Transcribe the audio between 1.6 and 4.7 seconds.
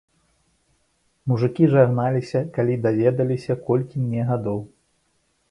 жагналіся, калі даведваліся, колькі мне гадоў.